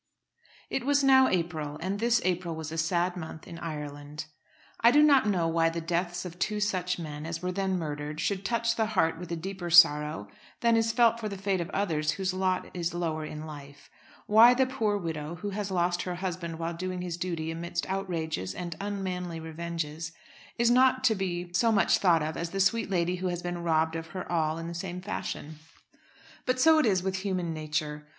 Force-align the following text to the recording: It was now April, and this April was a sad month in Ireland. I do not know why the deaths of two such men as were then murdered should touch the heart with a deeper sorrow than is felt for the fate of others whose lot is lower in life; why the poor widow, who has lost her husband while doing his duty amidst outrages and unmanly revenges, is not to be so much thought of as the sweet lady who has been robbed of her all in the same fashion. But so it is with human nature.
It 0.71 0.83
was 0.83 1.03
now 1.03 1.27
April, 1.27 1.77
and 1.79 1.99
this 1.99 2.19
April 2.25 2.55
was 2.55 2.71
a 2.71 2.77
sad 2.79 3.15
month 3.15 3.47
in 3.47 3.59
Ireland. 3.59 4.25
I 4.79 4.89
do 4.89 5.03
not 5.03 5.27
know 5.27 5.47
why 5.47 5.69
the 5.69 5.79
deaths 5.79 6.25
of 6.25 6.39
two 6.39 6.59
such 6.59 6.97
men 6.97 7.23
as 7.23 7.43
were 7.43 7.51
then 7.51 7.77
murdered 7.77 8.19
should 8.19 8.43
touch 8.43 8.75
the 8.75 8.87
heart 8.97 9.19
with 9.19 9.31
a 9.31 9.35
deeper 9.35 9.69
sorrow 9.69 10.27
than 10.61 10.75
is 10.75 10.91
felt 10.91 11.19
for 11.19 11.29
the 11.29 11.37
fate 11.37 11.61
of 11.61 11.69
others 11.69 12.13
whose 12.13 12.33
lot 12.33 12.75
is 12.75 12.95
lower 12.95 13.23
in 13.23 13.45
life; 13.45 13.91
why 14.25 14.55
the 14.55 14.65
poor 14.65 14.97
widow, 14.97 15.35
who 15.35 15.51
has 15.51 15.69
lost 15.69 16.01
her 16.01 16.15
husband 16.15 16.57
while 16.57 16.73
doing 16.73 17.03
his 17.03 17.15
duty 17.15 17.51
amidst 17.51 17.87
outrages 17.87 18.55
and 18.55 18.75
unmanly 18.81 19.39
revenges, 19.39 20.13
is 20.57 20.71
not 20.71 21.03
to 21.03 21.13
be 21.13 21.53
so 21.53 21.71
much 21.71 21.99
thought 21.99 22.23
of 22.23 22.35
as 22.35 22.49
the 22.49 22.59
sweet 22.59 22.89
lady 22.89 23.17
who 23.17 23.27
has 23.27 23.43
been 23.43 23.59
robbed 23.61 23.95
of 23.95 24.07
her 24.07 24.25
all 24.31 24.57
in 24.57 24.67
the 24.67 24.73
same 24.73 24.99
fashion. 24.99 25.59
But 26.47 26.59
so 26.59 26.79
it 26.79 26.87
is 26.87 27.03
with 27.03 27.17
human 27.17 27.53
nature. 27.53 28.07